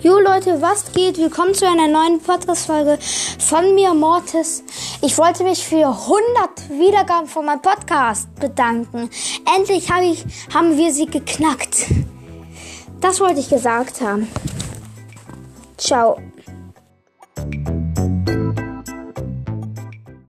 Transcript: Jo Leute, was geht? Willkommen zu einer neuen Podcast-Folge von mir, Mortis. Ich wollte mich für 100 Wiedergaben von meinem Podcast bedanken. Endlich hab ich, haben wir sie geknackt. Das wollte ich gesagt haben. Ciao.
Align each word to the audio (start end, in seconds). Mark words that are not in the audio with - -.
Jo 0.00 0.20
Leute, 0.20 0.62
was 0.62 0.92
geht? 0.92 1.18
Willkommen 1.18 1.54
zu 1.54 1.66
einer 1.66 1.88
neuen 1.88 2.20
Podcast-Folge 2.20 3.00
von 3.40 3.74
mir, 3.74 3.94
Mortis. 3.94 4.62
Ich 5.02 5.18
wollte 5.18 5.42
mich 5.42 5.66
für 5.66 5.88
100 5.88 6.70
Wiedergaben 6.70 7.26
von 7.26 7.44
meinem 7.44 7.60
Podcast 7.60 8.32
bedanken. 8.36 9.10
Endlich 9.56 9.90
hab 9.90 10.02
ich, 10.02 10.24
haben 10.54 10.76
wir 10.76 10.92
sie 10.92 11.06
geknackt. 11.06 11.86
Das 13.00 13.18
wollte 13.18 13.40
ich 13.40 13.48
gesagt 13.48 14.00
haben. 14.00 14.28
Ciao. 15.76 16.20